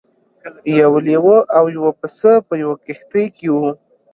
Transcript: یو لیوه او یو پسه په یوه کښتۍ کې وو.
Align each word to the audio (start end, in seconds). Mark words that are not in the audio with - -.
یو 0.79 0.93
لیوه 1.07 1.37
او 1.57 1.63
یو 1.75 1.85
پسه 1.99 2.31
په 2.47 2.53
یوه 2.63 2.75
کښتۍ 2.85 3.25
کې 3.35 3.47
وو. 3.53 3.67